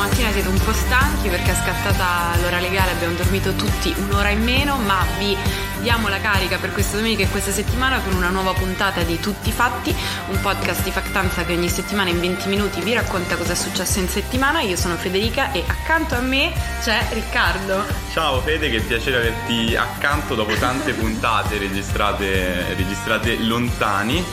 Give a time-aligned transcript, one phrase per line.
[0.00, 4.42] mattina siete un po' stanchi perché è scattata l'ora legale, abbiamo dormito tutti un'ora in
[4.42, 5.36] meno, ma vi
[5.80, 9.52] diamo la carica per questa domenica e questa settimana con una nuova puntata di Tutti
[9.52, 9.94] Fatti,
[10.28, 13.98] un podcast di Factanza che ogni settimana in 20 minuti vi racconta cosa è successo
[13.98, 14.60] in settimana.
[14.62, 17.84] Io sono Federica e accanto a me c'è Riccardo.
[18.12, 24.24] Ciao Fede, che piacere averti accanto dopo tante puntate registrate, registrate lontani.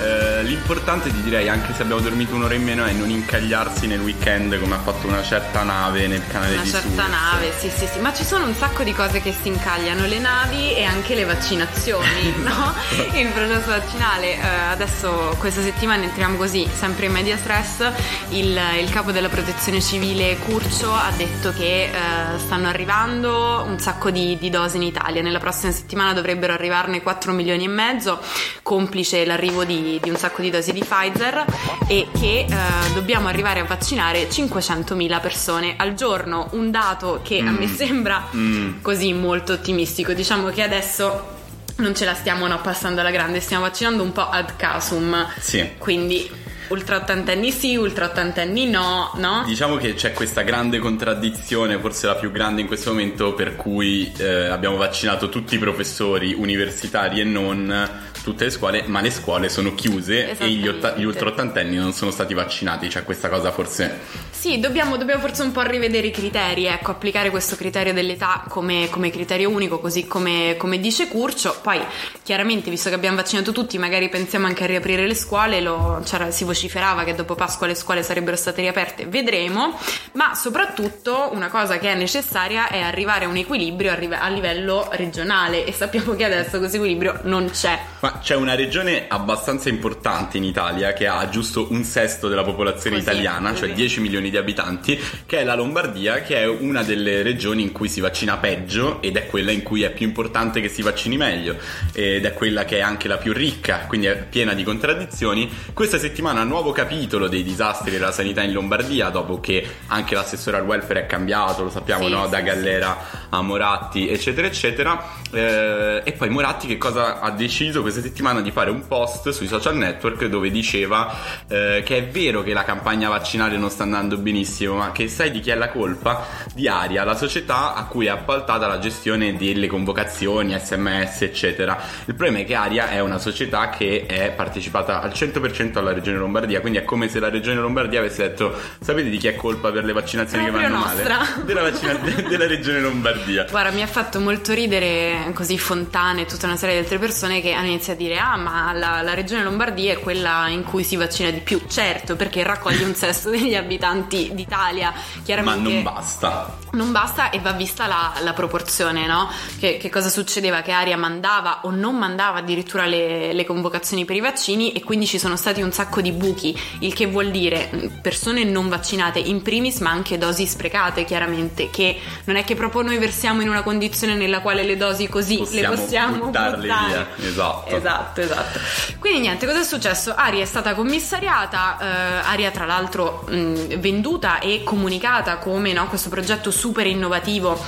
[0.00, 4.00] Eh, l'importante ti direi, anche se abbiamo dormito un'ora in meno, è non incagliarsi nel
[4.00, 6.70] weekend come ha fatto una certa nave nel canale una di.
[6.70, 9.46] Una certa nave, sì sì sì, ma ci sono un sacco di cose che si
[9.46, 12.74] incagliano, le navi e anche le vaccinazioni, no?
[13.12, 14.40] Il processo vaccinale.
[14.40, 17.88] Eh, adesso questa settimana entriamo così, sempre in media stress.
[18.30, 24.10] Il, il capo della protezione civile Curcio ha detto che eh, stanno arrivando un sacco
[24.10, 25.22] di, di, dosi in Italia.
[25.22, 28.20] Nella prossima settimana dovrebbero arrivarne 4 milioni e mezzo,
[28.62, 31.44] complice l'arrivo di, di un sacco di dosi di Pfizer
[31.86, 32.54] e che eh,
[32.94, 36.48] dobbiamo arrivare a vaccinare 500.000 persone al giorno.
[36.52, 37.48] Un dato che mm.
[37.48, 37.74] a me mm.
[37.74, 38.80] sembra mm.
[38.82, 40.12] così molto ottimistico.
[40.12, 41.38] Diciamo che adesso
[41.76, 45.26] non ce la stiamo no, passando alla grande, stiamo vaccinando un po' ad casum.
[45.38, 45.70] Sì.
[45.78, 46.30] Quindi
[46.70, 49.44] ultra ottantenni sì, ultra ottantenni no, no?
[49.46, 54.12] Diciamo che c'è questa grande contraddizione, forse la più grande in questo momento, per cui
[54.16, 59.48] eh, abbiamo vaccinato tutti i professori universitari e non tutte le scuole, ma le scuole
[59.48, 63.50] sono chiuse e gli, otta- gli ultra ottantenni non sono stati vaccinati, cioè questa cosa
[63.50, 64.28] forse...
[64.30, 68.88] Sì, dobbiamo, dobbiamo, forse un po' rivedere i criteri, ecco, applicare questo criterio dell'età come,
[68.90, 71.58] come criterio unico, così come, come, dice Curcio.
[71.62, 71.80] Poi,
[72.22, 76.44] chiaramente, visto che abbiamo vaccinato tutti, magari pensiamo anche a riaprire le scuole, lo, si
[76.60, 79.78] vociferava che dopo Pasqua le scuole sarebbero state riaperte, vedremo,
[80.12, 85.64] ma soprattutto una cosa che è necessaria è arrivare a un equilibrio a, livello regionale
[85.64, 87.89] e sappiamo che adesso questo equilibrio non c'è.
[88.00, 92.96] Ma c'è una regione abbastanza importante in Italia che ha giusto un sesto della popolazione
[92.96, 97.22] così, italiana, cioè 10 milioni di abitanti, che è la Lombardia, che è una delle
[97.22, 100.70] regioni in cui si vaccina peggio ed è quella in cui è più importante che
[100.70, 101.56] si vaccini meglio
[101.92, 105.50] ed è quella che è anche la più ricca, quindi è piena di contraddizioni.
[105.74, 110.64] Questa settimana nuovo capitolo dei disastri della sanità in Lombardia, dopo che anche l'assessore al
[110.64, 112.26] welfare è cambiato, lo sappiamo, sì, no?
[112.28, 113.16] da Gallera sì.
[113.28, 115.18] a Moratti, eccetera, eccetera.
[115.30, 119.48] Eh, e poi Moratti che cosa ha deciso questa settimana di fare un post sui
[119.48, 121.12] social network dove diceva
[121.48, 125.30] eh, che è vero che la campagna vaccinale non sta andando benissimo, ma che sai
[125.30, 126.24] di chi è la colpa?
[126.54, 131.76] Di Aria, la società a cui è appaltata la gestione delle convocazioni, sms, eccetera.
[132.06, 136.18] Il problema è che Aria è una società che è partecipata al 100% alla regione
[136.18, 139.72] Lombardia, quindi è come se la regione Lombardia avesse detto sapete di chi è colpa
[139.72, 141.18] per le vaccinazioni che vanno nostra.
[141.18, 141.44] male?
[141.50, 141.94] Della, vaccina-
[142.28, 143.46] della regione Lombardia.
[143.50, 147.40] Guarda, mi ha fatto molto ridere così Fontane e tutta una serie di altre persone
[147.40, 150.96] che hanno iniziato dire ah ma la, la, regione Lombardia è quella in cui si
[150.96, 154.92] vaccina di più certo perché raccoglie un sesto degli abitanti d'Italia
[155.24, 159.28] chiaramente ma non basta non basta e va vista la, la proporzione no?
[159.58, 164.16] Che, che, cosa succedeva che Aria mandava o non mandava addirittura le, le convocazioni per
[164.16, 167.90] i vaccini e quindi ci sono stati un sacco di buchi il che vuol dire
[168.00, 172.82] persone non vaccinate in primis ma anche dosi sprecate chiaramente che non è che proprio
[172.82, 176.58] noi versiamo in una condizione nella quale le dosi così possiamo le possiamo buttare.
[176.60, 178.58] via esatto esatto Esatto, esatto.
[178.98, 180.14] Quindi niente, cosa è successo?
[180.14, 186.08] Aria è stata commissariata, eh, Aria tra l'altro mh, venduta e comunicata come no, questo
[186.08, 187.58] progetto super innovativo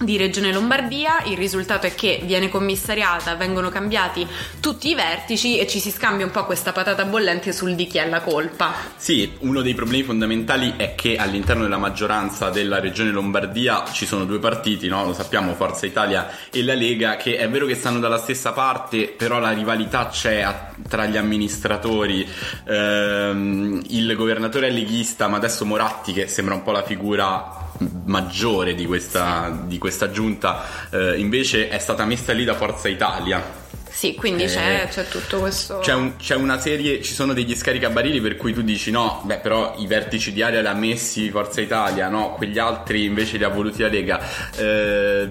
[0.00, 4.26] di Regione Lombardia, il risultato è che viene commissariata, vengono cambiati
[4.60, 7.98] tutti i vertici e ci si scambia un po' questa patata bollente sul di chi
[7.98, 8.74] è la colpa.
[8.96, 14.24] Sì, uno dei problemi fondamentali è che all'interno della maggioranza della Regione Lombardia ci sono
[14.24, 15.04] due partiti, no?
[15.04, 19.08] lo sappiamo, Forza Italia e la Lega, che è vero che stanno dalla stessa parte,
[19.08, 20.46] però la rivalità c'è
[20.88, 22.28] tra gli amministratori,
[22.66, 27.63] ehm, il governatore è leghista, ma adesso Moratti che sembra un po' la figura
[28.04, 33.62] maggiore di questa, di questa giunta eh, invece è stata messa lì da Forza Italia.
[33.94, 35.78] Sì, quindi eh, c'è, c'è, tutto questo.
[35.78, 39.38] C'è, un, c'è, una serie, ci sono degli scaricabarili per cui tu dici no, beh,
[39.38, 43.44] però i vertici di area li ha messi Forza Italia, no, quegli altri invece li
[43.44, 44.20] ha voluti la Lega.
[44.56, 45.28] Eh,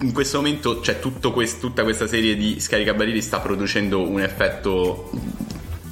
[0.00, 5.10] in questo momento c'è quest, tutta questa serie di scaricabarili sta producendo un effetto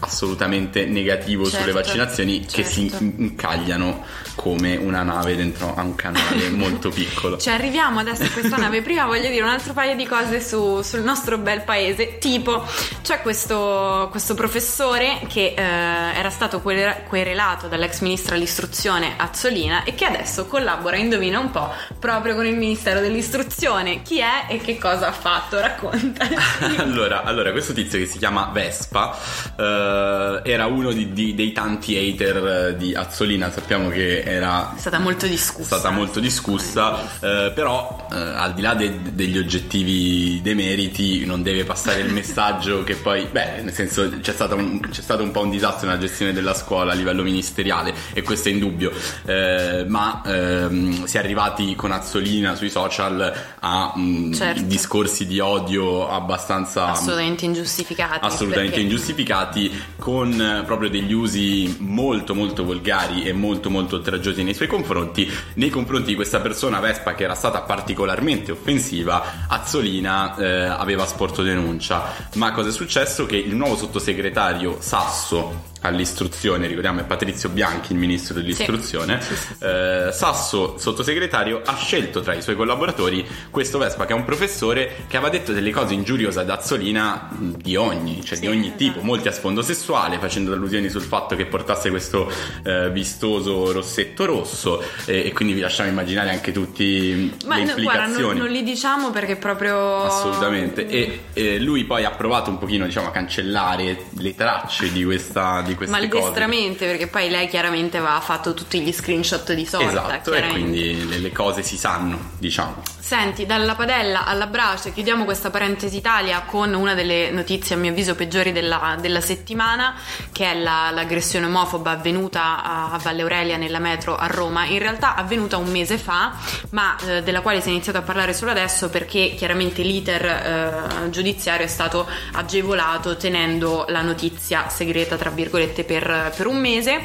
[0.06, 2.56] assolutamente negativo certo, sulle vaccinazioni certo.
[2.56, 3.04] che si certo.
[3.04, 4.04] incagliano
[4.36, 7.38] come una nave dentro a un canale molto piccolo.
[7.38, 8.82] Ci arriviamo adesso a questa nave.
[8.82, 12.18] Prima voglio dire un altro paio di cose su, sul nostro bel paese.
[12.18, 12.64] Tipo,
[13.02, 20.04] c'è questo, questo professore che eh, era stato querelato dall'ex ministra dell'istruzione Azzolina e che
[20.04, 24.02] adesso collabora, indovina un po', proprio con il ministero dell'istruzione.
[24.02, 25.58] Chi è e che cosa ha fatto?
[25.58, 26.28] Racconta.
[26.78, 29.16] allora, allora, questo tizio che si chiama Vespa
[29.58, 29.95] eh,
[30.44, 33.50] era uno di, di, dei tanti hater di Azzolina.
[33.50, 35.78] Sappiamo che era stata molto discussa.
[35.78, 41.64] Stata molto discussa, eh, però eh, al di là de- degli oggettivi demeriti non deve
[41.64, 45.50] passare il messaggio che poi, beh, nel senso c'è, un, c'è, stato un po' un
[45.50, 48.92] disastro nella gestione della scuola a livello ministeriale e questo è indubbio,
[49.24, 54.62] eh, ma ehm, si è arrivati con Azzolina sui social a mh, mm, certo.
[54.62, 58.24] discorsi di odio abbastanza assolutamente ingiustificati.
[58.24, 58.84] Assolutamente perché...
[58.84, 65.30] ingiustificati con proprio degli usi molto molto volgari e molto molto oltraggiosi nei suoi confronti,
[65.54, 71.42] nei confronti di questa persona Vespa che era stata particolarmente offensiva, Azzolina eh, aveva sporto
[71.42, 72.04] denuncia.
[72.34, 73.26] Ma cosa è successo?
[73.26, 79.46] Che il nuovo sottosegretario Sasso all'istruzione, ricordiamo è Patrizio Bianchi il ministro dell'istruzione, sì, sì,
[79.46, 84.24] sì, eh, Sasso, sottosegretario, ha scelto tra i suoi collaboratori questo Vespa che è un
[84.24, 88.92] professore che aveva detto delle cose ingiuriose ad Azzolina di ogni, cioè di ogni tipo,
[88.92, 89.06] esatto.
[89.06, 92.30] molti a sfondo sessuale, facendo allusioni sul fatto che portasse questo
[92.64, 97.70] eh, vistoso rossetto rosso e, e, quindi vi lasciamo immaginare anche tutti Ma le no,
[97.70, 98.12] implicazioni.
[98.12, 100.02] Guarda, non, non, li diciamo perché proprio...
[100.02, 105.04] Assolutamente, e, e, lui poi ha provato un pochino diciamo, a cancellare le tracce di
[105.04, 105.62] questa...
[105.62, 106.90] Di queste Maldestramente, cose.
[106.90, 109.88] perché poi lei chiaramente aveva fatto tutti gli screenshot di sorta.
[109.88, 112.82] Esatto, e quindi le, le, cose si sanno, diciamo.
[112.98, 117.92] Senti, dalla padella alla brace, chiudiamo questa parentesi Italia con una delle notizie a mio
[117.92, 119.94] avviso peggiori della, della settimana,
[120.32, 124.64] che è la, l'aggressione omofoba avvenuta a, a Valle Aurelia nella metro a Roma.
[124.64, 126.34] In realtà avvenuta un mese fa,
[126.70, 131.10] ma eh, della quale si è iniziato a parlare solo adesso perché chiaramente l'iter eh,
[131.10, 137.00] giudiziario è stato agevolato tenendo la notizia segreta, tra virgolette virgolette per, per un mese.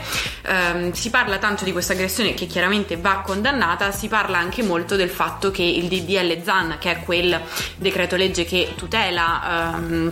[0.47, 4.95] Um, si parla tanto di questa aggressione che chiaramente va condannata, si parla anche molto
[4.95, 7.39] del fatto che il DDL ZAN, che è quel
[7.77, 9.73] decreto legge che tutela...
[9.75, 10.11] Um,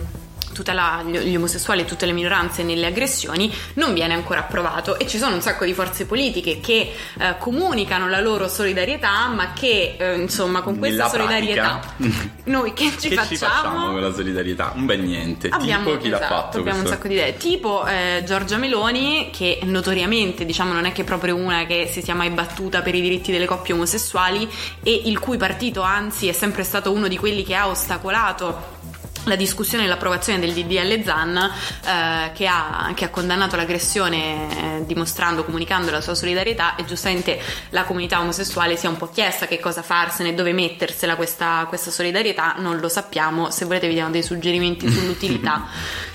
[0.60, 5.16] tutela gli omosessuali e tutte le minoranze nelle aggressioni non viene ancora approvato e ci
[5.16, 10.14] sono un sacco di forze politiche che eh, comunicano la loro solidarietà ma che eh,
[10.16, 11.80] insomma con questa Nella solidarietà
[12.44, 13.26] noi che ci che facciamo?
[13.26, 14.72] ci facciamo con la solidarietà?
[14.74, 16.82] Un bel niente abbiamo, tipo chi esatto, l'ha fatto abbiamo questo?
[16.82, 21.36] un sacco di idee tipo eh, Giorgia Meloni che notoriamente diciamo non è che proprio
[21.36, 24.48] una che si sia mai battuta per i diritti delle coppie omosessuali
[24.82, 28.78] e il cui partito anzi è sempre stato uno di quelli che ha ostacolato
[29.24, 34.86] la discussione e l'approvazione del DDL ZAN eh, che, ha, che, ha, condannato l'aggressione eh,
[34.86, 37.38] dimostrando, comunicando la sua solidarietà e giustamente
[37.70, 41.90] la comunità omosessuale si è un po' chiesta che cosa farsene, dove mettersela questa, questa
[41.90, 45.66] solidarietà, non lo sappiamo, se volete vi diamo dei suggerimenti sull'utilità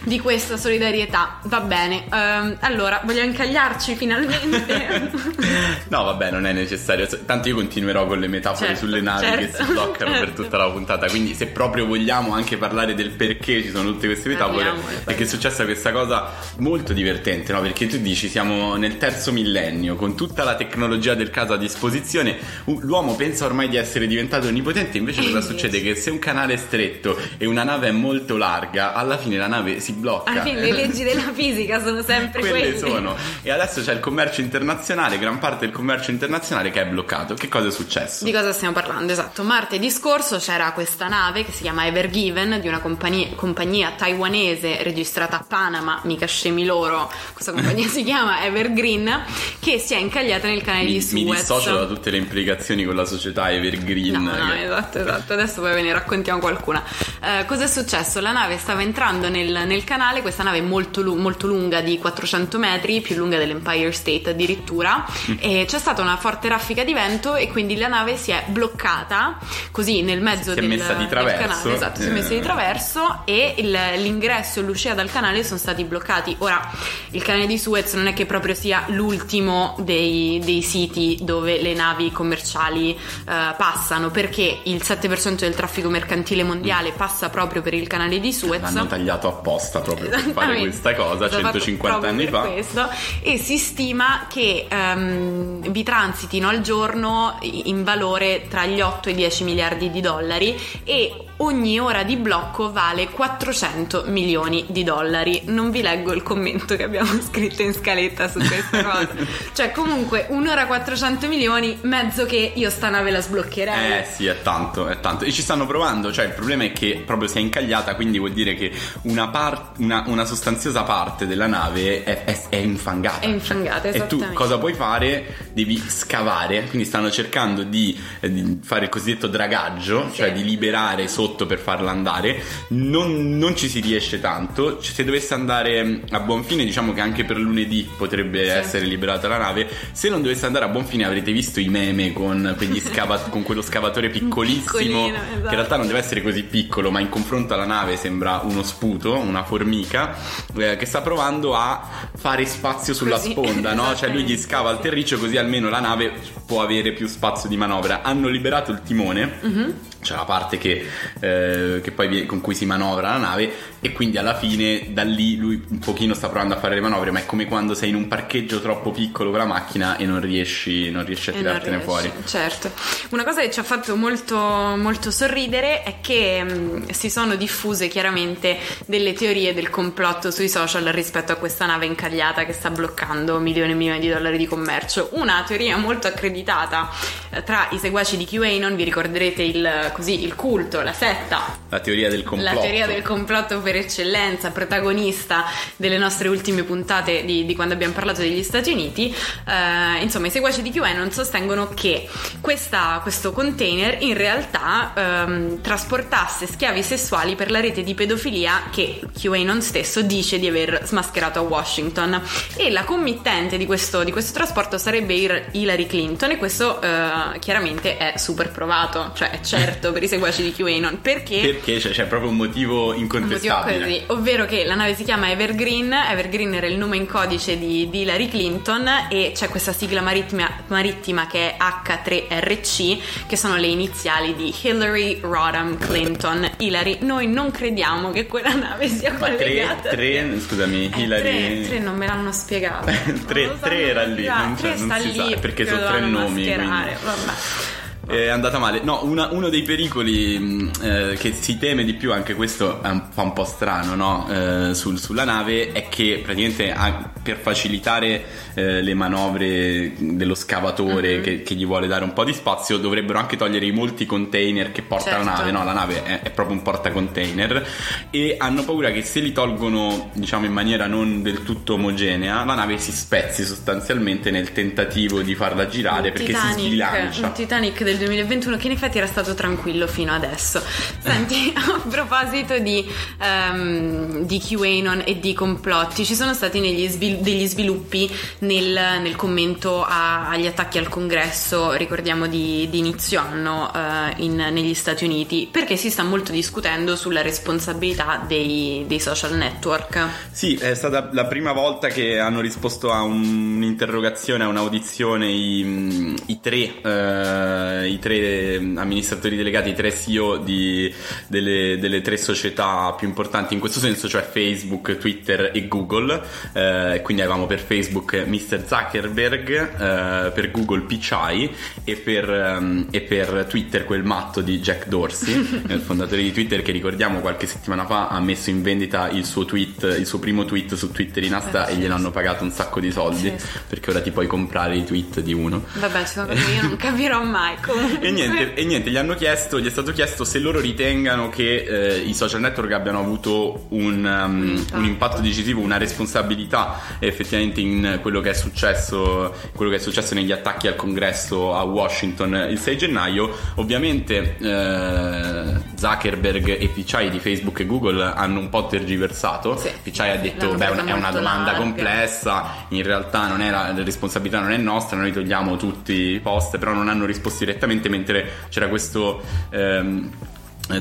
[0.04, 5.12] di questa solidarietà, va bene, um, allora vogliamo incagliarci finalmente?
[5.90, 9.58] no vabbè non è necessario, tanto io continuerò con le metafore certo, sulle navi certo,
[9.58, 10.26] che si bloccano certo.
[10.26, 14.08] per tutta la puntata, quindi se proprio vogliamo anche parlare del perché ci sono tutte
[14.08, 14.74] queste metafore
[15.06, 17.62] è che è successa questa cosa molto divertente, no?
[17.62, 22.38] Perché tu dici siamo nel terzo millennio, con tutta la tecnologia del caso a disposizione,
[22.66, 25.82] l'uomo pensa ormai di essere diventato onnipotente, invece cosa succede?
[25.82, 29.48] Che se un canale è stretto e una nave è molto larga, alla fine la
[29.48, 30.32] nave si blocca.
[30.32, 32.74] Alla fine le leggi della fisica sono sempre quelle.
[32.74, 33.16] Quelle sono.
[33.42, 37.34] E adesso c'è il commercio internazionale, gran parte del commercio internazionale che è bloccato.
[37.34, 38.24] Che cosa è successo?
[38.24, 39.12] Di cosa stiamo parlando?
[39.12, 44.84] Esatto, martedì scorso c'era questa nave che si chiama Evergiven di una compagnia, compagnia taiwanese
[44.84, 49.24] registrata a Panama, mica scemi loro, questa compagnia si chiama Evergreen,
[49.60, 51.24] che si è incagliata nel canale mi, di Suez.
[51.24, 54.22] Mi dissocio da tutte le implicazioni con la società Evergreen.
[54.22, 56.84] No, no, esatto, esatto, adesso poi ve ne raccontiamo qualcuna.
[57.24, 58.20] Eh, cosa è successo?
[58.20, 62.60] La nave stava entrando nel, nel canale, questa nave è molto, molto, lunga, di 400
[62.60, 65.38] metri, più lunga dell'Empire State addirittura, mm.
[65.40, 69.40] e c'è stata una forte raffica di vento e quindi la nave si è bloccata
[69.72, 71.42] così nel mezzo si del, è messa di traverso.
[71.42, 75.44] canale, esatto, si è messa di traverso verso e il, l'ingresso e l'uscita dal canale
[75.44, 76.36] sono stati bloccati.
[76.40, 76.70] Ora,
[77.12, 81.74] il canale di Suez non è che proprio sia l'ultimo dei, dei siti dove le
[81.74, 86.98] navi commerciali eh, passano, perché il 7% del traffico mercantile mondiale mm.
[86.98, 88.62] passa proprio per il canale di Suez.
[88.62, 92.42] L'hanno tagliato apposta proprio per fare questa cosa 150 anni fa.
[92.42, 92.88] Questo,
[93.22, 99.12] e si stima che um, vi transitino al giorno in valore tra gli 8 e
[99.14, 105.44] i 10 miliardi di dollari e ogni ora di blocco vale 400 milioni di dollari.
[105.46, 109.10] Non vi leggo il commento che abbiamo scritto in scaletta su questa cosa.
[109.54, 114.00] cioè, comunque, un'ora 400 milioni, mezzo che io sta nave la sbloccherei.
[114.00, 115.26] Eh sì, è tanto, è tanto.
[115.26, 118.32] E ci stanno provando, cioè il problema è che proprio si è incagliata, quindi vuol
[118.32, 118.72] dire che
[119.04, 123.22] una, par- una, una sostanziosa parte della nave è, è, è infangata.
[123.22, 125.50] È infangata, cioè, E tu cosa puoi fare?
[125.54, 130.18] Devi scavare, quindi stanno cercando di, eh, di fare il cosiddetto dragaggio, sì.
[130.18, 134.82] cioè di liberare sotto per farla andare non, non ci si riesce tanto.
[134.82, 138.50] Se dovesse andare a buon fine, diciamo che anche per lunedì potrebbe sì.
[138.50, 139.68] essere liberata la nave.
[139.92, 143.62] Se non dovesse andare a buon fine, avrete visto i meme con, scava- con quello
[143.62, 145.26] scavatore piccolissimo, esatto.
[145.42, 148.64] che in realtà non deve essere così piccolo, ma in confronto alla nave sembra uno
[148.64, 150.16] sputo, una formica,
[150.58, 153.96] eh, che sta provando a fare spazio sulla così, sponda, no?
[153.96, 156.14] Cioè lui gli scava il terriccio così almeno la nave
[156.46, 158.02] può avere più spazio di manovra.
[158.02, 159.40] Hanno liberato il timone.
[159.46, 159.70] Mm-hmm
[160.06, 160.86] c'è la parte che,
[161.20, 165.36] eh, che poi con cui si manovra la nave e quindi alla fine da lì
[165.36, 167.96] lui un pochino sta provando a fare le manovre ma è come quando sei in
[167.96, 171.80] un parcheggio troppo piccolo con la macchina e non riesci, non riesci a e tirartene
[171.80, 172.12] fuori.
[172.26, 172.72] certo.
[173.10, 177.36] Una cosa che ci ha fatto molto, molto sorridere è che mh, mm, si sono
[177.36, 182.70] diffuse chiaramente delle teorie del complotto sui social rispetto a questa nave incagliata che sta
[182.70, 185.10] bloccando milioni e milioni di dollari di commercio.
[185.14, 186.90] Una teoria molto accreditata
[187.32, 191.58] eh, tra i seguaci di QAnon vi ricorderete il così il culto, la setta.
[191.70, 192.54] La teoria del complotto.
[192.54, 195.46] La teoria del complotto per eccellenza, protagonista
[195.78, 199.16] delle nostre ultime puntate di, di quando abbiamo parlato degli Stati Uniti.
[199.48, 202.10] Eh, insomma, i seguaci di QAnon sostengono che
[202.42, 209.00] questa, questo container in realtà ehm, trasportasse schiavi sessuali per la rete di pedofilia che
[209.18, 212.22] QAnon stesso dice di aver smascherato a Washington.
[212.58, 217.96] E la committente di questo, di questo trasporto sarebbe Hillary Clinton e questo eh, chiaramente
[217.96, 221.02] è super provato, cioè è certo detto per i seguaci di QAnon.
[221.02, 221.42] Perché?
[221.42, 223.76] Perché c'è, c'è proprio un motivo incontestabile.
[223.76, 227.06] Un motivo così, ovvero che la nave si chiama Evergreen, Evergreen era il nome in
[227.06, 233.38] codice di, di Hillary Clinton e c'è questa sigla marittima, marittima che è H3RC, che
[233.38, 236.50] sono le iniziali di Hillary Rodham Clinton.
[236.58, 239.90] Hillary, noi non crediamo che quella nave sia Ma collegata.
[239.90, 241.22] Tre, tre scusami, eh, Hillary.
[241.22, 242.92] Tre, tre, non me l'hanno spiegato.
[243.28, 246.44] tre, tre era lì, non, tre non si lì sa perché sono tre nomi.
[246.44, 246.94] Quindi...
[247.04, 247.75] Vabbè
[248.08, 248.82] è andata male.
[248.84, 252.90] No, una, uno dei pericoli mm, eh, che si teme di più, anche questo è
[252.90, 254.28] un, fa un po' strano, no?
[254.30, 261.14] eh, sul, sulla nave, è che praticamente a, per facilitare eh, le manovre dello scavatore
[261.16, 261.24] mm-hmm.
[261.24, 264.72] che, che, gli vuole dare un po' di spazio, dovrebbero anche togliere i molti container
[264.72, 265.26] che porta certo.
[265.26, 265.52] la nave.
[265.52, 267.68] No, la nave è, è proprio un portacontainer
[268.12, 272.56] e hanno paura che se li tolgono, diciamo, in maniera non del tutto omogenea, la
[272.56, 277.26] nave si spezzi sostanzialmente nel tentativo di farla girare un perché Titanic, si sbilancia.
[277.26, 280.62] Un Titanic del del 2021 che in effetti era stato tranquillo fino adesso.
[281.00, 282.86] Senti, a proposito di,
[283.20, 288.10] um, di QAnon e di complotti, ci sono stati svil- degli sviluppi
[288.40, 294.36] nel, nel commento a, agli attacchi al congresso, ricordiamo di, di inizio anno uh, in,
[294.36, 300.08] negli Stati Uniti, perché si sta molto discutendo sulla responsabilità dei, dei social network.
[300.32, 306.40] Sì, è stata la prima volta che hanno risposto a un'interrogazione, a un'audizione i, i
[306.40, 310.94] tre uh, i tre amministratori delegati, i tre CEO di,
[311.28, 316.22] delle, delle, tre società più importanti in questo senso, cioè Facebook, Twitter e Google.
[316.54, 318.64] Eh, quindi avevamo per Facebook Mr.
[318.66, 324.88] Zuckerberg, eh, per Google Pichai e per, um, e per Twitter quel matto di Jack
[324.88, 325.34] Dorsey,
[325.68, 329.46] il fondatore di Twitter che ricordiamo qualche settimana fa ha messo in vendita il suo
[329.46, 332.80] tweet, il suo primo tweet su Twitter in asta eh, e gliel'hanno pagato un sacco
[332.80, 333.48] di soldi sì.
[333.68, 335.64] perché ora ti puoi comprare i tweet di uno.
[335.74, 337.56] Vabbè, ci sono cose che io non capirò mai
[338.00, 341.64] e, niente, e, niente, gli hanno chiesto, gli è stato chiesto se loro ritengano che
[341.64, 348.00] eh, i social network abbiano avuto un, um, un, impatto decisivo, una responsabilità effettivamente in
[348.02, 352.60] quello che è successo, quello che è successo negli attacchi al congresso a Washington il
[352.60, 353.36] 6 gennaio.
[353.56, 359.58] Ovviamente eh, Zuckerberg e Pichai di Facebook e Google hanno un po' tergiversato.
[359.58, 359.70] Sì.
[359.82, 361.60] Pichai ha detto: Beh, è una domanda larga.
[361.60, 366.20] complessa, in realtà non è la, la responsabilità non è nostra, noi togliamo tutti i
[366.20, 370.12] post, però non hanno risposto direttamente mentre c'era questo ehm,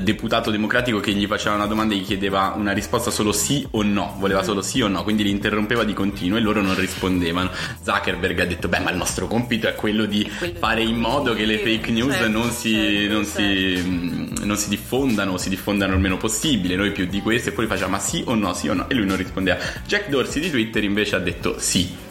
[0.00, 3.82] deputato democratico che gli faceva una domanda e gli chiedeva una risposta solo sì o
[3.82, 7.50] no, voleva solo sì o no, quindi li interrompeva di continuo e loro non rispondevano.
[7.82, 11.34] Zuckerberg ha detto: Beh, ma il nostro compito è quello di quello fare in modo
[11.34, 13.40] che le fake news certo, non, si, certo, non, certo.
[13.40, 16.76] Si, non, si, diffondano o si diffondano il meno possibile.
[16.76, 18.94] Noi più di questo, e poi faceva: Ma sì o no, sì o no, e
[18.94, 19.58] lui non rispondeva.
[19.86, 22.03] Jack Dorsey di Twitter invece ha detto sì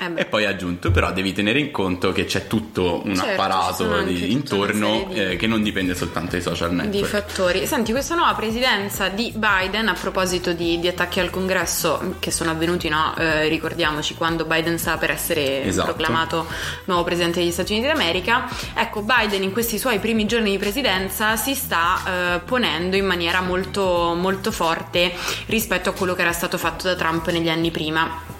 [0.00, 3.30] eh e poi ha aggiunto, però devi tenere in conto che c'è tutto un certo,
[3.30, 5.20] apparato di, intorno di...
[5.20, 6.96] Eh, che non dipende soltanto dai social network.
[6.96, 7.66] Di fattori.
[7.66, 12.50] Senti, questa nuova presidenza di Biden, a proposito di, di attacchi al congresso che sono
[12.50, 13.14] avvenuti, no?
[13.18, 15.88] eh, ricordiamoci, quando Biden sta per essere esatto.
[15.92, 16.46] proclamato
[16.84, 21.36] nuovo presidente degli Stati Uniti d'America, ecco, Biden in questi suoi primi giorni di presidenza
[21.36, 25.12] si sta eh, ponendo in maniera molto, molto forte
[25.46, 28.38] rispetto a quello che era stato fatto da Trump negli anni prima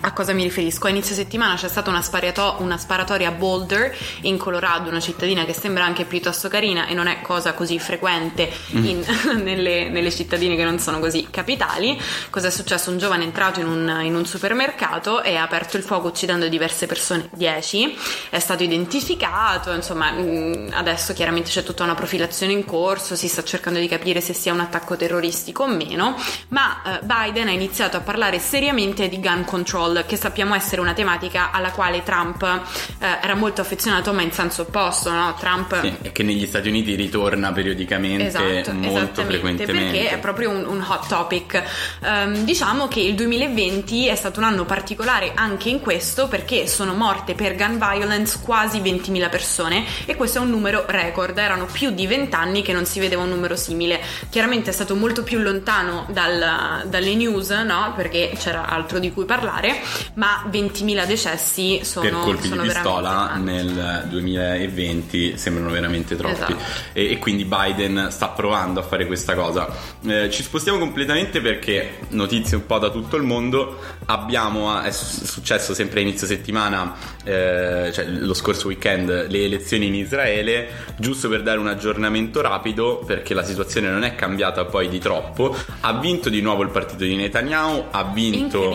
[0.00, 0.86] a cosa mi riferisco?
[0.86, 5.44] A inizio settimana c'è stata una, spariato- una sparatoria a Boulder, in Colorado, una cittadina
[5.44, 8.84] che sembra anche piuttosto carina e non è cosa così frequente mm.
[8.84, 9.04] in,
[9.42, 11.98] nelle, nelle, cittadine che non sono così capitali.
[12.30, 12.90] Cosa è successo?
[12.90, 16.48] Un giovane è entrato in un, in un supermercato e ha aperto il fuoco uccidendo
[16.48, 17.96] diverse persone, 10,
[18.30, 23.42] è stato identificato, insomma mm, adesso chiaramente c'è tutta una profilazione in corso, si sta
[23.42, 26.16] cercando di capire se sia un attacco terroristico o meno,
[26.48, 30.92] ma eh, Biden ha iniziato a parlare seriamente di gun control, che sappiamo essere una
[30.92, 35.34] tematica alla quale Trump eh, era molto affezionato, ma in senso opposto, no?
[35.38, 35.80] Trump...
[35.80, 39.98] Sì, e che negli Stati Uniti ritorna periodicamente esatto, molto frequentemente.
[39.98, 41.62] Perché è proprio un, un hot topic.
[42.00, 46.94] Um, diciamo che il 2020 è stato un anno particolare anche in questo perché sono
[46.94, 51.90] morte per gun violence quasi 20.000 persone e questo è un numero record, erano più
[51.90, 54.00] di 20 anni che non si vedeva un numero simile.
[54.30, 57.92] Chiaramente è stato molto più lontano dal, dalle news, no?
[57.96, 59.75] Perché c'era altro di cui parlare,
[60.14, 66.56] ma 20.000 decessi sono per colpi sono di pistola nel 2020 sembrano veramente troppi esatto.
[66.92, 69.68] e, e, quindi Biden sta provando a fare questa cosa.
[70.06, 73.78] Eh, ci spostiamo completamente perché notizie un po' da tutto il mondo.
[74.06, 76.94] Abbiamo, è successo sempre a inizio settimana,
[77.26, 83.02] eh, cioè lo scorso weekend, le elezioni in Israele, giusto per dare un aggiornamento rapido
[83.04, 85.54] perché la situazione non è cambiata poi di troppo.
[85.80, 88.70] Ha vinto di nuovo il partito di Netanyahu, ha vinto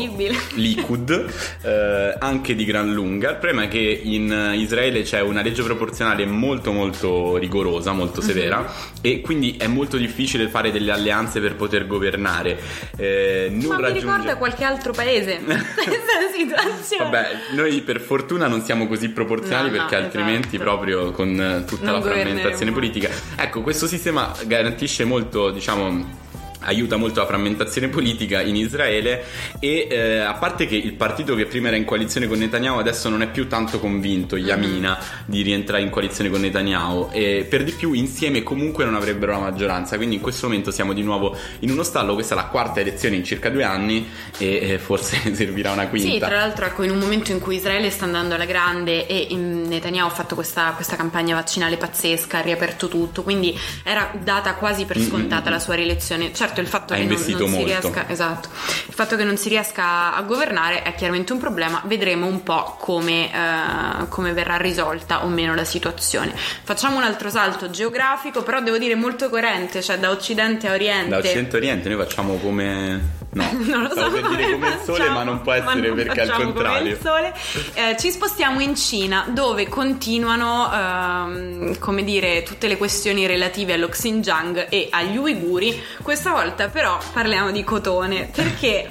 [0.55, 1.25] Likud
[1.61, 3.29] eh, anche di gran lunga.
[3.29, 8.59] Il problema è che in Israele c'è una legge proporzionale molto molto rigorosa, molto severa
[8.59, 8.99] uh-huh.
[9.01, 12.59] e quindi è molto difficile fare delle alleanze per poter governare.
[12.97, 13.93] Eh, non Ma raggiunge...
[13.93, 17.03] mi ricorda qualche altro paese questa situazione.
[17.03, 20.63] Vabbè, noi per fortuna non siamo così proporzionali no, perché no, altrimenti esatto.
[20.63, 23.09] proprio con tutta non la frammentazione politica.
[23.35, 26.19] Ecco, questo sistema garantisce molto, diciamo
[26.61, 29.23] aiuta molto la frammentazione politica in Israele
[29.59, 33.09] e eh, a parte che il partito che prima era in coalizione con Netanyahu adesso
[33.09, 35.23] non è più tanto convinto, Yamina, mm-hmm.
[35.25, 39.39] di rientrare in coalizione con Netanyahu e per di più insieme comunque non avrebbero la
[39.39, 42.79] maggioranza, quindi in questo momento siamo di nuovo in uno stallo, questa è la quarta
[42.79, 46.09] elezione in circa due anni e eh, forse servirà una quinta.
[46.11, 49.27] Sì, tra l'altro ecco in un momento in cui Israele sta andando alla grande e
[49.35, 54.85] Netanyahu ha fatto questa, questa campagna vaccinale pazzesca, ha riaperto tutto, quindi era data quasi
[54.85, 55.51] per scontata mm-hmm.
[55.51, 56.33] la sua rielezione.
[56.33, 58.49] Certo certo il fatto, che non, non si riesca, esatto,
[58.87, 62.75] il fatto che non si riesca a governare è chiaramente un problema, vedremo un po'
[62.79, 66.33] come, uh, come verrà risolta o meno la situazione.
[66.35, 71.09] Facciamo un altro salto geografico, però devo dire molto coerente, cioè da occidente a oriente.
[71.09, 73.20] Da occidente a oriente noi facciamo come...
[73.33, 75.95] No, non lo so per dire come il sole, facciamo, ma non può essere non
[75.95, 76.97] perché al contrario.
[76.97, 77.33] Come
[77.73, 83.87] eh, ci spostiamo in Cina, dove continuano, ehm, come dire, tutte le questioni relative allo
[83.87, 85.81] Xinjiang e agli uiguri.
[86.01, 88.89] Questa volta però parliamo di cotone perché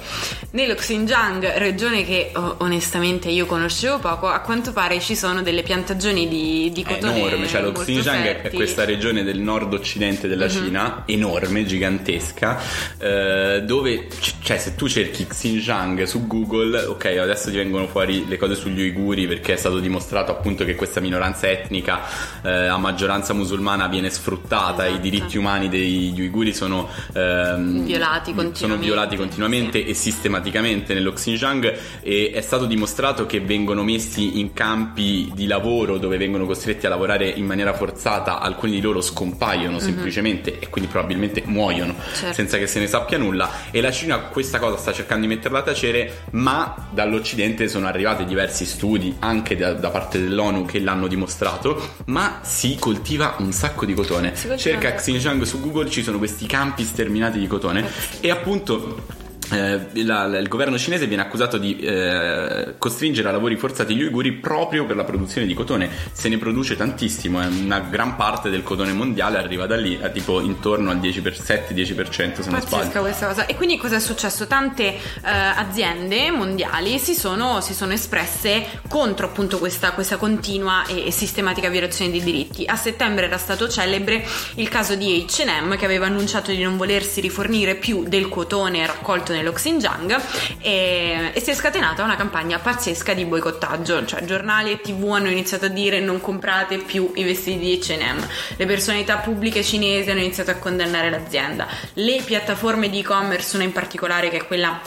[0.51, 5.61] nello Xinjiang, regione che oh, onestamente io conoscevo poco, a quanto pare ci sono delle
[5.61, 7.13] piantagioni di, di cotone.
[7.13, 8.47] È enorme, cioè lo Xinjiang fertili.
[8.49, 10.63] è questa regione del nord-occidente della mm-hmm.
[10.63, 12.59] Cina, enorme, gigantesca,
[12.97, 14.07] eh, dove
[14.41, 18.81] cioè se tu cerchi Xinjiang su Google, ok, adesso ti vengono fuori le cose sugli
[18.81, 22.01] uiguri perché è stato dimostrato appunto che questa minoranza etnica
[22.41, 24.97] eh, a maggioranza musulmana viene sfruttata, esatto.
[24.97, 29.89] i diritti umani degli uiguri sono eh, violati continuamente, sono violati continuamente sì.
[29.89, 35.97] e sistematicamente nello Xinjiang e è stato dimostrato che vengono messi in campi di lavoro
[35.97, 39.79] dove vengono costretti a lavorare in maniera forzata, alcuni di loro scompaiono mm-hmm.
[39.79, 42.33] semplicemente e quindi probabilmente muoiono certo.
[42.33, 45.59] senza che se ne sappia nulla e la Cina questa cosa sta cercando di metterla
[45.59, 51.07] a tacere ma dall'Occidente sono arrivati diversi studi anche da, da parte dell'ONU che l'hanno
[51.07, 54.33] dimostrato ma si coltiva un sacco di cotone.
[54.57, 57.87] Cerca Xinjiang su Google ci sono questi campi sterminati di cotone
[58.19, 59.19] e appunto
[59.51, 64.03] eh, la, la, il governo cinese viene accusato di eh, costringere a lavori forzati gli
[64.03, 65.89] uiguri proprio per la produzione di cotone.
[66.11, 70.09] Se ne produce tantissimo, eh, una gran parte del cotone mondiale arriva da lì, a
[70.09, 73.01] tipo intorno al 10%, 10% se non sbaglio.
[73.01, 73.45] questa cosa.
[73.45, 74.47] E quindi cosa è successo?
[74.47, 81.07] Tante eh, aziende mondiali si sono, si sono, espresse contro appunto questa, questa continua e,
[81.07, 82.65] e, sistematica violazione dei diritti.
[82.65, 87.19] A settembre era stato celebre il caso di H&M che aveva annunciato di non volersi
[87.19, 90.21] rifornire più del cotone raccolto nel nello Xinjiang
[90.61, 95.29] e, e, si è scatenata una campagna pazzesca di boicottaggio, cioè giornali e tv hanno
[95.29, 98.25] iniziato a dire non comprate più i vestiti di H&M,
[98.55, 103.71] le personalità pubbliche cinesi hanno iniziato a condannare l'azienda, le piattaforme di e-commerce, una in
[103.71, 104.79] particolare che è quella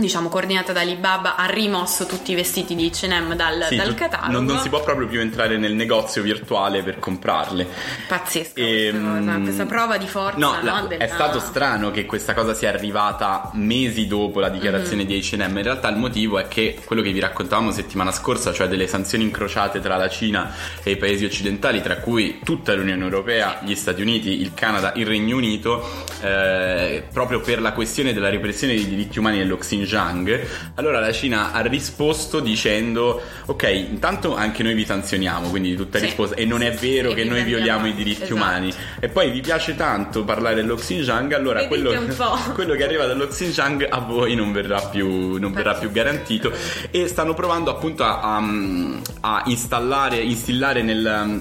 [0.00, 4.32] diciamo coordinata da Alibaba ha rimosso tutti i vestiti di H&M dal, Sì, dal catalogo.
[4.32, 7.66] non, non si può proprio più entrare nel negozio virtuale per comprarle.
[8.08, 11.90] pazzesca Ehm, questa, cosa, questa prova di forza No, no, la- della- è stato strano
[11.90, 15.56] che questa cosa sia arrivata mesi dopo la dichiarazione di H&M.
[15.56, 19.24] In realtà il motivo è che quello che vi raccontavamo settimana scorsa, cioè delle sanzioni
[19.24, 24.00] incrociate tra la Cina e i paesi occidentali, tra cui tutta l'Unione Europea, gli Stati
[24.02, 25.86] Uniti, il Canada, il Regno Unito,
[26.22, 29.56] eh, proprio per la questione della repressione dei diritti umani nello
[29.90, 30.40] Xinjiang.
[30.76, 36.04] Allora la Cina ha risposto dicendo: Ok, intanto anche noi vi sanzioniamo, quindi tutta Sì.
[36.06, 36.36] risposta.
[36.36, 38.34] E non è vero che e vi noi violiamo i diritti esatto.
[38.34, 38.72] umani.
[39.00, 41.92] E poi vi piace tanto parlare dello Xinjiang, allora quello,
[42.54, 46.52] quello che arriva dallo Xinjiang a voi non verrà più, non verrà più garantito.
[46.90, 51.40] E stanno provando appunto a, a- a installare, instillare nel.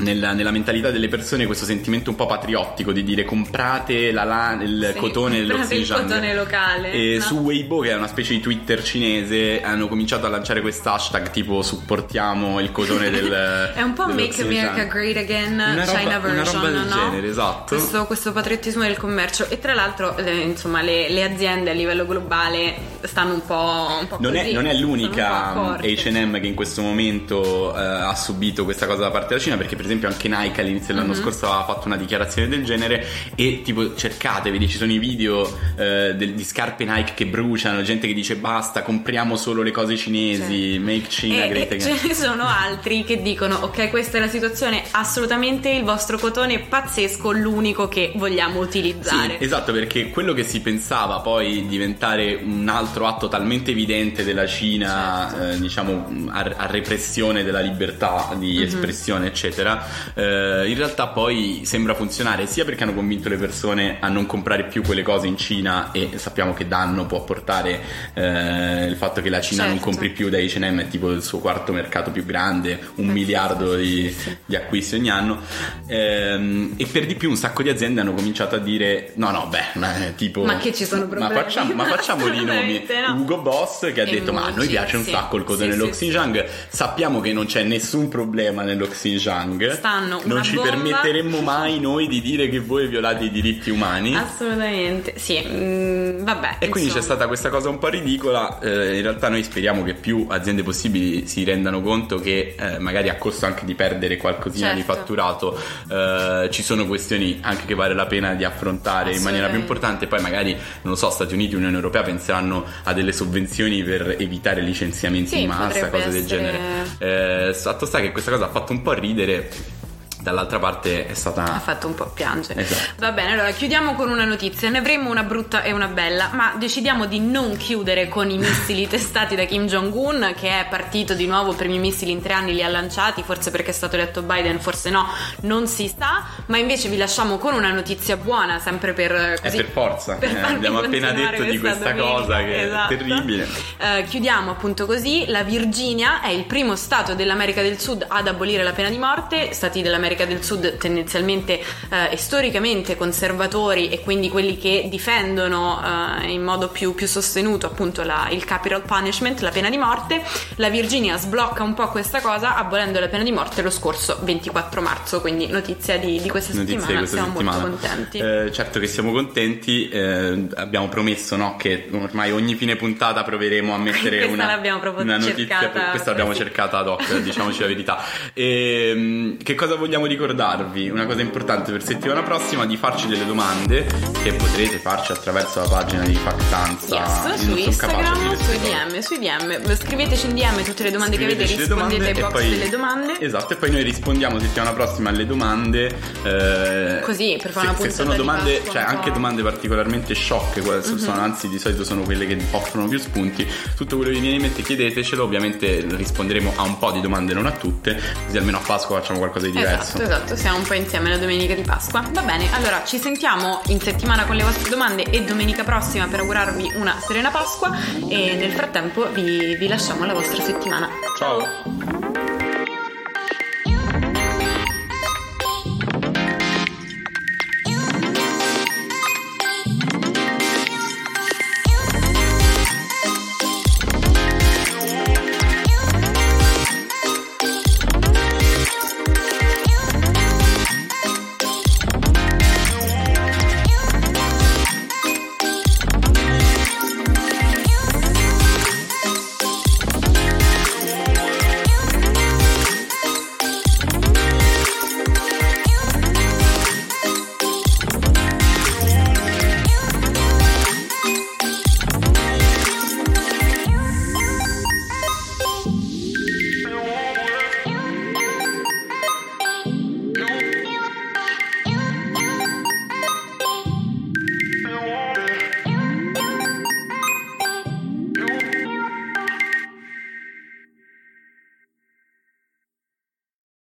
[0.00, 4.62] Nella, nella mentalità delle persone questo sentimento un po' patriottico di dire comprate la lana-
[4.62, 7.24] il Sì, cotone comprate il cotone locale, e no?
[7.24, 11.62] su Weibo che è una specie di Twitter cinese hanno cominciato a lanciare quest'hashtag tipo
[11.62, 13.28] supportiamo il cotone del
[13.74, 14.42] È un po' Make.
[14.42, 16.94] America Great Again Una roba- China una version, roba del no?
[16.94, 17.74] genere, esatto.
[17.76, 22.06] Questo, questo patriottismo del commercio e tra l'altro eh, insomma le, le aziende a livello
[22.06, 25.78] globale stanno un po', un po' Non è, così, non è sono un l'unica.
[25.82, 29.76] HM che in questo momento eh, ha subito questa cosa da parte della Cina, perché
[29.76, 31.20] per esempio anche Nike all'inizio dell'anno Mhm.
[31.20, 35.46] scorso aveva fatto una dichiarazione del genere e tipo cercate, vedi ci sono i video
[35.76, 39.96] eh, del- di scarpe Nike che bruciano, gente che dice basta, compriamo solo le cose
[39.96, 41.96] cinesi, make China E, great e again.
[41.98, 46.54] ce ne sono altri che dicono ok questa è la situazione assolutamente il vostro cotone
[46.54, 52.38] è pazzesco l'unico che vogliamo utilizzare Sì, esatto, perché quello che si pensava poi diventare
[52.42, 55.56] un altro atto talmente evidente della Cina, Certo.
[55.56, 58.62] eh, diciamo, a, a repressione della libertà di Mhm.
[58.62, 59.79] espressione, eccetera,
[60.14, 64.64] eh, in realtà poi sembra funzionare sia perché hanno convinto le persone a non comprare
[64.64, 67.80] più quelle cose in Cina e sappiamo che danno può portare
[68.14, 69.84] eh, il fatto che la Cina non Certo.
[69.90, 73.76] compri più da H&M, è tipo il suo quarto mercato più grande, un Eh, miliardo
[73.76, 74.36] sì, di, sì, sì.
[74.46, 75.38] di acquisti ogni anno
[75.86, 79.46] Ehm, e per di più un sacco di aziende hanno cominciato a dire no no
[79.48, 81.34] beh ma, eh, tipo Ma che ci sono problemi?
[81.34, 83.14] ma facciamo, ma facciamo i nomi no.
[83.20, 85.10] Ugo Boss che ha E detto ma a noi piace un sì.
[85.10, 89.69] sacco il cotone Sì, dello sì, Xinjiang sappiamo che non c'è nessun problema nello Xinjiang
[89.74, 90.70] Stanno non ci bomba.
[90.70, 96.56] permetteremmo mai noi di dire che voi violate i diritti umani assolutamente sì mm, vabbè
[96.58, 97.02] e quindi c'è insomma.
[97.02, 98.58] stata questa cosa un po' ridicola.
[98.60, 103.08] eh, in realtà, noi speriamo che più aziende possibili si rendano conto che, eh, magari
[103.08, 104.92] a costo anche di perdere qualcosina di Certo.
[104.94, 105.58] fatturato,
[105.90, 110.06] eh, ci sono questioni anche che vale la pena di affrontare in maniera più importante.
[110.06, 114.60] Poi, magari, non lo so, Stati Uniti Unione Europea penseranno a delle sovvenzioni per evitare
[114.62, 116.58] licenziamenti Sì, in massa, cose del essere- genere.
[116.98, 119.49] Eh, fatto sta che questa cosa ha fatto un po' ridere.
[119.50, 119.89] day.
[120.20, 121.44] Dall'altra parte è stata.
[121.44, 122.60] ha fatto un po' piangere.
[122.62, 122.92] Esatto.
[122.98, 124.68] Va bene, allora chiudiamo con una notizia.
[124.68, 128.86] Ne avremo una brutta e una bella, ma decidiamo di non chiudere con i missili
[128.88, 132.52] testati da Kim Jong-un, che è partito di nuovo, per i missili in tre anni
[132.52, 135.06] li ha lanciati, forse perché è stato eletto Biden, forse no,
[135.42, 136.24] non si sa.
[136.46, 139.12] Ma invece vi lasciamo con una notizia buona, sempre per.
[139.12, 142.12] È Così, per forza, per eh, abbiamo appena detto di questa domenica.
[142.20, 142.92] cosa che Esatto.
[142.92, 143.48] è terribile.
[143.78, 145.24] Eh, chiudiamo appunto così.
[145.28, 149.52] La Virginia è il primo stato dell'America del Sud ad abolire la pena di morte.
[149.54, 155.80] Stati dell'America del Sud tendenzialmente eh, e storicamente conservatori e quindi quelli che difendono
[156.22, 160.22] eh, in modo più, più sostenuto appunto la- il capital punishment, la pena di morte.
[160.56, 164.80] La Virginia sblocca un po' questa cosa abolendo la pena di morte lo scorso 24
[164.80, 165.20] marzo.
[165.20, 166.86] Quindi notizia di, di questa Notizie settimana.
[166.92, 167.58] di questa Siamo settimana.
[167.60, 168.18] molto contenti.
[168.18, 173.74] Eh, certo che siamo contenti, eh, abbiamo promesso no, che ormai ogni fine puntata proveremo
[173.74, 176.42] a mettere una, una notizia, cercata questa l'abbiamo così.
[176.42, 178.02] cercata ad hoc, diciamoci la verità.
[178.32, 180.88] E, mm, che cosa vogliamo ricordarvi?
[180.90, 183.86] Una cosa importante per settimana prossima di farci delle domande
[184.22, 186.96] che potrete farci attraverso la pagina di Factanza.
[187.26, 188.58] Yes, su sono Instagram, sui.
[188.58, 189.74] DM, sui DM.
[189.76, 193.20] Scriveteci in DM tutte le domande che avete, Scriveteci rispondete ai box poi- delle domande.
[193.20, 195.94] Esatto, e poi noi rispondiamo settimana prossima alle domande.
[196.22, 200.14] eh, Così, per fare se, una se puntata sono di domande, cioè anche domande particolarmente
[200.14, 200.98] sciocche, Mhm.
[200.98, 203.46] sono, anzi di solito sono quelle che offrono più spunti.
[203.76, 207.32] Tutto quello che vi viene in mente chiedetecelo, ovviamente risponderemo a un po' di domande,
[207.34, 209.80] non a tutte, così almeno a Pasqua facciamo qualcosa di diverso.
[209.82, 212.04] Esatto, esatto, siamo un po' insieme la domenica di Pasqua.
[212.12, 216.20] Va bene, allora ci sentiamo in settimana con le vostre domande e domenica prossima per
[216.20, 217.76] augurarvi una serena Pasqua
[218.08, 220.88] e nel frattempo vi, vi lasciamo alla vostra settimana.
[221.16, 221.99] Ciao.